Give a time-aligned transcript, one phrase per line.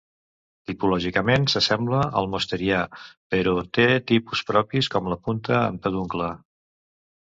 [0.69, 2.81] Tipològicament s’assembla al mosterià,
[3.37, 6.37] però té tipus propis com la punta amb peduncle.